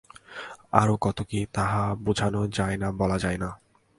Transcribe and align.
আরও 0.73 0.95
কত 1.01 1.17
কি, 1.21 1.39
তাহা 1.53 1.81
বুঝানো 1.95 2.41
যায় 2.47 2.77
না-বলা 2.77 3.17
যায় 3.17 3.37
না। 3.37 3.49